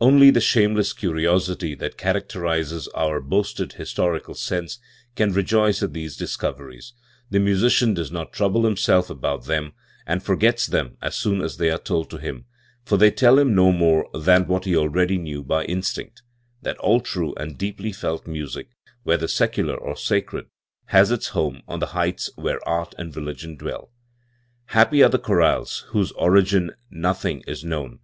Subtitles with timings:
[0.00, 4.78] Only the shameless curiosity that characterises our boasted historical sense
[5.16, 6.92] can rejoice at these discoveries,
[7.30, 9.72] The musician dors not trouble himself about them,
[10.06, 12.44] and forgets them as soon as they are told to him;
[12.84, 16.22] for they tell him no more than what he already knew by instinct
[16.62, 18.68] that all true and deeply felt music,
[19.02, 20.46] whether secular or sacred,
[20.84, 23.90] has its home on the heights where art and religion dwell.
[24.66, 27.98] Happy are the chorales of whose origin nothing is known!